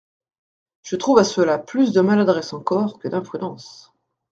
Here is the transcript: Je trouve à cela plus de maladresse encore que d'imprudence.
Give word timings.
Je 0.81 0.95
trouve 0.95 1.19
à 1.19 1.23
cela 1.23 1.59
plus 1.59 1.91
de 1.91 2.01
maladresse 2.01 2.53
encore 2.53 2.97
que 2.97 3.07
d'imprudence. 3.07 3.93